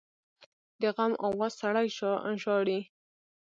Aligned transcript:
د 0.81 0.83
غم 0.95 1.13
آواز 1.27 1.51
سړی 1.61 1.87
ژاړي 2.41 2.79